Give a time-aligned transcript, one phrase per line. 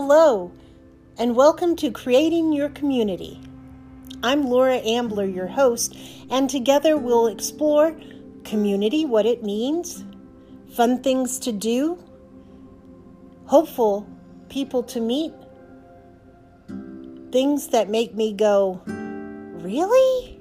[0.00, 0.52] Hello,
[1.18, 3.40] and welcome to Creating Your Community.
[4.22, 5.98] I'm Laura Ambler, your host,
[6.30, 7.96] and together we'll explore
[8.44, 10.04] community, what it means,
[10.72, 11.98] fun things to do,
[13.46, 14.06] hopeful
[14.48, 15.32] people to meet,
[17.32, 20.38] things that make me go, Really?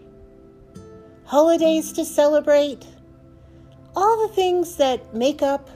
[1.24, 2.86] Holidays to celebrate,
[3.96, 5.68] all the things that make up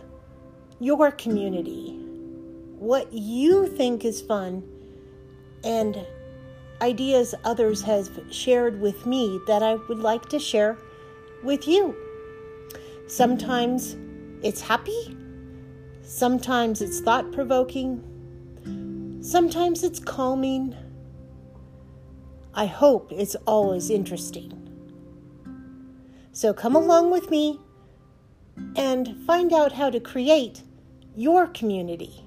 [0.79, 2.01] your community
[2.81, 4.63] what you think is fun
[5.63, 6.03] and
[6.81, 10.80] ideas others have shared with me that I would like to share
[11.44, 11.95] with you.
[13.05, 13.95] Sometimes
[14.41, 15.16] it's happy,
[16.02, 20.76] sometimes it's thought provoking, sometimes it's calming.
[22.55, 24.57] I hope it's always interesting.
[26.32, 27.59] So come along with me
[28.76, 30.63] and find out how to create
[31.16, 32.21] your community.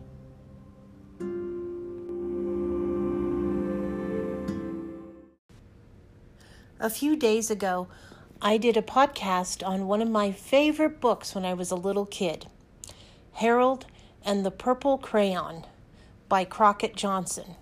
[6.84, 7.88] A few days ago,
[8.42, 12.04] I did a podcast on one of my favorite books when I was a little
[12.04, 12.44] kid
[13.32, 13.86] Harold
[14.22, 15.64] and the Purple Crayon
[16.28, 17.54] by Crockett Johnson.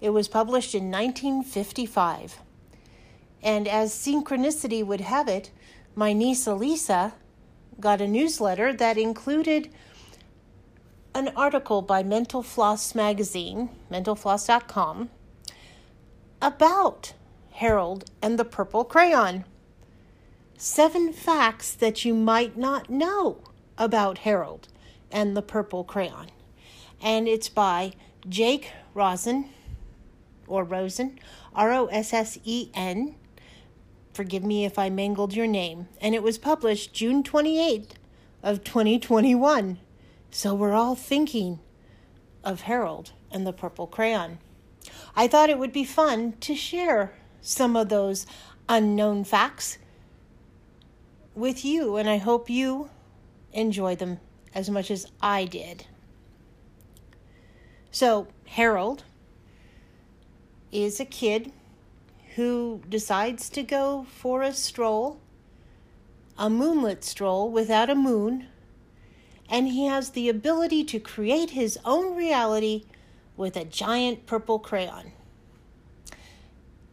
[0.00, 2.38] It was published in 1955.
[3.42, 5.50] And as synchronicity would have it,
[5.94, 7.12] my niece Elisa
[7.78, 9.70] got a newsletter that included
[11.14, 15.10] an article by Mental Floss magazine, mentalfloss.com,
[16.40, 17.12] about
[17.60, 19.44] Harold and the Purple Crayon.
[20.56, 23.42] Seven facts that you might not know
[23.76, 24.68] about Harold
[25.12, 26.30] and the Purple Crayon.
[27.02, 27.92] And it's by
[28.26, 29.50] Jake Rosen,
[30.46, 31.18] or Rosen,
[31.54, 33.14] R O S S E N.
[34.14, 35.86] Forgive me if I mangled your name.
[36.00, 37.90] And it was published June 28th
[38.42, 39.78] of 2021.
[40.30, 41.58] So we're all thinking
[42.42, 44.38] of Harold and the Purple Crayon.
[45.14, 47.12] I thought it would be fun to share
[47.42, 48.26] some of those
[48.68, 49.78] unknown facts
[51.34, 52.90] with you, and I hope you
[53.52, 54.18] enjoy them
[54.54, 55.86] as much as I did.
[57.90, 59.04] So, Harold
[60.70, 61.52] is a kid
[62.36, 65.20] who decides to go for a stroll,
[66.38, 68.46] a moonlit stroll without a moon,
[69.48, 72.84] and he has the ability to create his own reality
[73.36, 75.12] with a giant purple crayon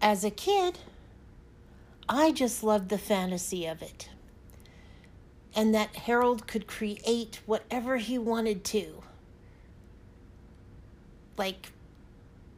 [0.02, 0.80] as a kid,
[2.10, 4.10] I just loved the fantasy of it.
[5.56, 9.04] And that Harold could create whatever he wanted to.
[11.38, 11.72] Like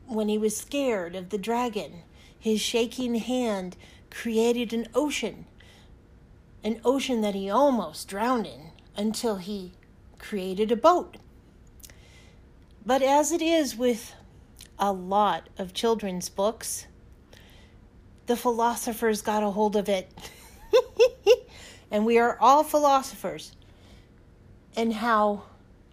[0.07, 2.03] when he was scared of the dragon,
[2.37, 3.77] his shaking hand
[4.09, 5.45] created an ocean,
[6.63, 9.73] an ocean that he almost drowned in until he
[10.17, 11.17] created a boat.
[12.85, 14.13] But as it is with
[14.77, 16.87] a lot of children's books,
[18.29, 20.07] the philosophers got a hold of it.
[21.91, 23.55] and we are all philosophers.
[24.75, 25.45] And how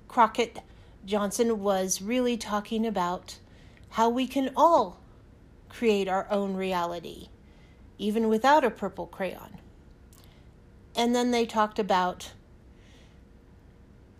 [0.06, 0.58] Crockett
[1.06, 3.38] Johnson was really talking about
[3.88, 5.00] how we can all
[5.70, 7.30] create our own reality,
[7.96, 9.56] even without a purple crayon.
[10.94, 12.32] And then they talked about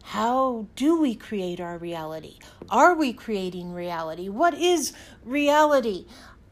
[0.04, 2.38] how do we create our reality?
[2.70, 4.30] Are we creating reality?
[4.30, 6.06] What is reality?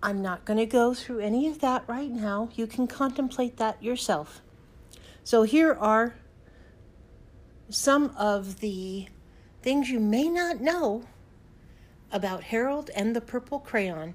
[0.05, 2.51] I'm not going to go through any of that right now.
[2.55, 4.43] You can contemplate that yourself.
[5.25, 6.15] So, here are
[7.71, 9.07] some of the
[9.63, 11.05] things you may not know
[12.13, 14.15] about Harold and the Purple Crayon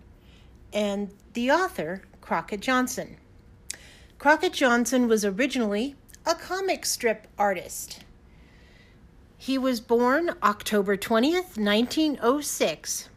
[0.71, 3.17] and the author, Crockett Johnson.
[4.19, 8.01] Crockett Johnson was originally a comic strip artist.
[9.39, 13.09] He was born October 20th, 1906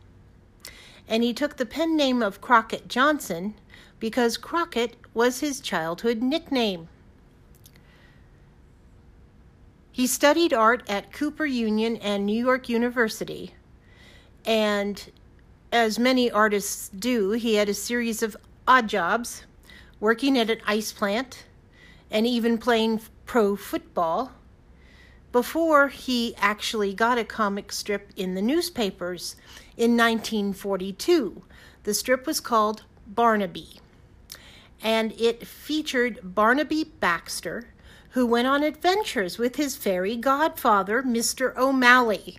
[1.13, 3.53] and he took the pen name of Crockett Johnson
[4.01, 6.89] because Crockett was his childhood nickname.
[9.93, 13.53] He studied art at Cooper Union and New York University,
[14.47, 15.13] and
[15.71, 18.35] as many artists do, he had a series of
[18.67, 19.45] odd jobs,
[20.01, 21.45] working at an ice plant,
[22.11, 24.33] and even playing pro football
[25.33, 29.35] before he actually got a comic strip in the newspapers
[29.77, 31.43] in 1942.
[31.85, 33.81] The strip was called Barnaby,
[34.83, 37.69] and it featured Barnaby Baxter,
[38.11, 41.57] who went on adventures with his fairy godfather, Mr.
[41.57, 42.39] O'Malley.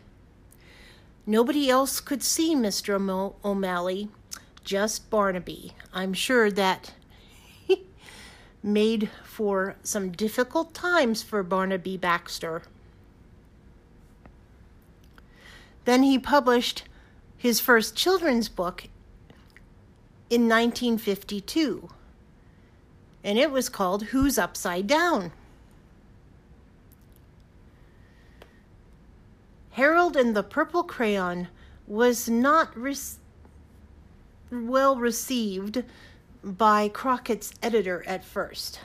[1.25, 3.33] Nobody else could see Mr.
[3.43, 4.09] O'Malley,
[4.63, 5.73] just Barnaby.
[5.91, 6.93] I'm sure that
[8.63, 12.61] made for some difficult times for Barnaby Baxter.
[15.85, 16.83] Then he published
[17.37, 18.85] his first children's book
[20.29, 21.89] in 1952,
[23.23, 25.31] and it was called Who's Upside Down?
[29.71, 31.47] Harold and the Purple Crayon
[31.87, 32.73] was not
[34.51, 35.83] well received
[36.43, 38.79] by Crockett's editor at first.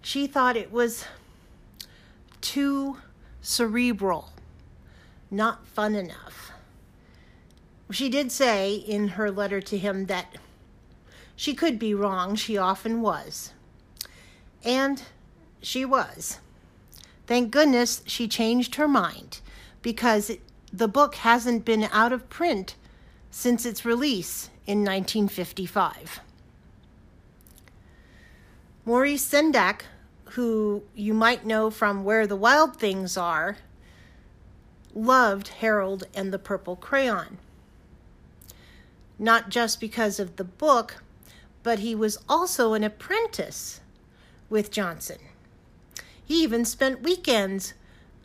[0.00, 1.04] She thought it was
[2.40, 2.96] too
[3.40, 4.32] cerebral,
[5.32, 6.52] not fun enough.
[7.90, 10.36] She did say in her letter to him that
[11.34, 13.52] she could be wrong, she often was.
[14.64, 15.02] And
[15.60, 16.38] she was.
[17.26, 19.40] Thank goodness she changed her mind
[19.80, 20.32] because
[20.72, 22.76] the book hasn't been out of print
[23.30, 26.20] since its release in 1955.
[28.84, 29.82] Maurice Sendak,
[30.30, 33.56] who you might know from Where the Wild Things Are,
[34.94, 37.38] loved Harold and the Purple Crayon.
[39.18, 41.02] Not just because of the book,
[41.62, 43.80] but he was also an apprentice
[44.50, 45.18] with Johnson.
[46.24, 47.74] He even spent weekends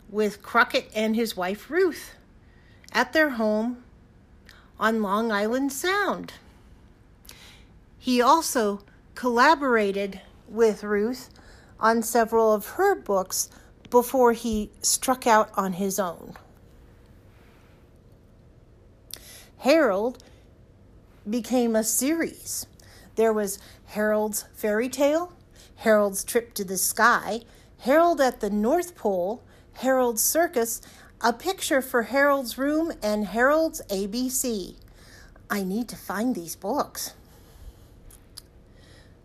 [0.10, 2.16] with Crockett and his wife Ruth
[2.92, 3.84] at their home
[4.80, 6.34] on Long Island Sound.
[7.98, 8.81] He also
[9.16, 11.30] collaborated with Ruth
[11.80, 13.50] on several of her books
[13.90, 16.36] before he struck out on his own.
[19.57, 20.24] Harold
[21.30, 22.68] became a series.
[23.15, 25.33] There was Harold's Fairy Tale,
[25.77, 27.42] Harold's Trip to the Sky,
[27.80, 29.44] Harold at the North Pole,
[29.74, 30.81] Harold's Circus,
[31.21, 34.75] a picture for Harold's Room, and Harold's ABC.
[35.50, 37.13] I need to find these books.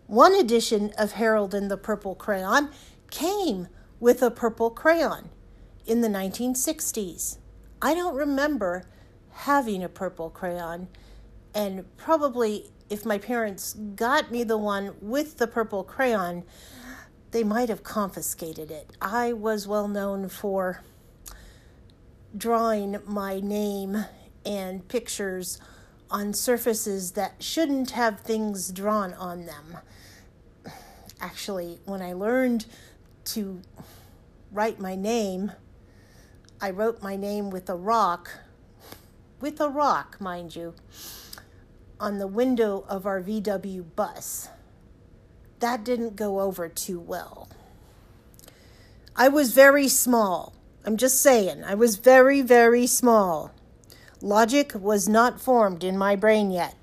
[0.07, 2.69] One edition of Harold and the Purple Crayon
[3.09, 3.67] came
[3.99, 5.29] with a purple crayon
[5.85, 7.37] in the 1960s.
[7.81, 8.85] I don't remember
[9.33, 10.87] having a purple crayon,
[11.53, 16.43] and probably if my parents got me the one with the purple crayon,
[17.31, 18.91] they might have confiscated it.
[19.01, 20.81] I was well known for
[22.37, 24.05] drawing my name
[24.45, 25.59] and pictures
[26.11, 29.77] on surfaces that shouldn't have things drawn on them.
[31.19, 32.65] Actually, when I learned
[33.25, 33.61] to
[34.51, 35.51] write my name,
[36.61, 38.29] I wrote my name with a rock,
[39.43, 40.73] with a rock, mind you,
[41.99, 44.47] on the window of our VW bus
[45.59, 47.49] that didn't go over too well.
[49.17, 50.53] I was very small.
[50.85, 53.51] I'm just saying, I was very, very small.
[54.21, 56.75] Logic was not formed in my brain yet.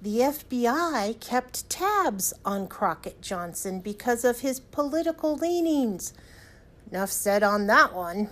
[0.00, 6.14] The FBI kept tabs on Crockett Johnson because of his political leanings.
[6.90, 8.30] Enough said on that one.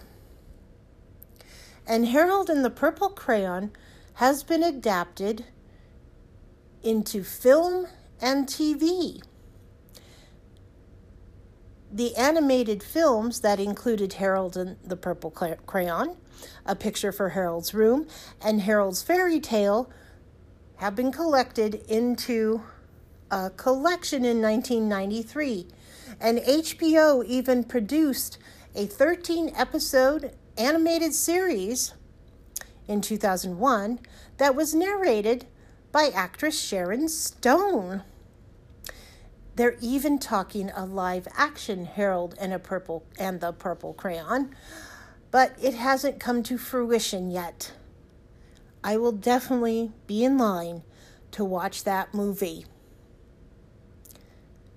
[1.86, 3.70] And Harold and the Purple Crayon
[4.14, 5.44] has been adapted
[6.82, 7.86] into film
[8.20, 9.22] and TV.
[11.92, 16.16] The animated films that included Harold and the Purple Crayon,
[16.64, 18.06] A Picture for Harold's Room,
[18.42, 19.88] and Harold's Fairy Tale
[20.76, 22.62] have been collected into
[23.30, 25.68] a collection in 1993.
[26.20, 28.38] And HBO even produced
[28.74, 31.94] a 13 episode animated series
[32.88, 33.98] in 2001
[34.38, 35.46] that was narrated
[35.92, 38.02] by actress Sharon Stone.
[39.56, 44.54] They're even talking a live action Harold and a purple and the purple crayon,
[45.30, 47.72] but it hasn't come to fruition yet.
[48.84, 50.82] I will definitely be in line
[51.32, 52.66] to watch that movie.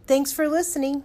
[0.07, 1.03] Thanks for listening.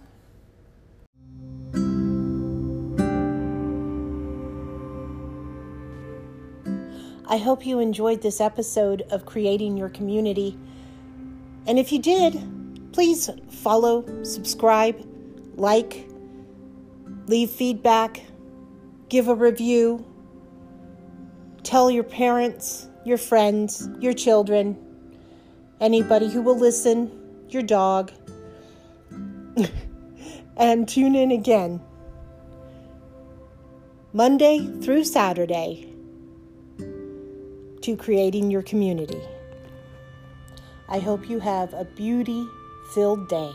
[7.27, 10.55] I hope you enjoyed this episode of Creating Your Community.
[11.65, 15.03] And if you did, please follow, subscribe,
[15.55, 16.07] like,
[17.25, 18.21] leave feedback,
[19.09, 20.05] give a review,
[21.63, 24.77] tell your parents, your friends, your children,
[25.81, 27.11] anybody who will listen,
[27.49, 28.11] your dog,
[30.57, 31.81] and tune in again.
[34.13, 35.94] Monday through Saturday
[37.85, 39.21] to creating your community.
[40.89, 42.47] I hope you have a beauty
[42.95, 43.51] filled day.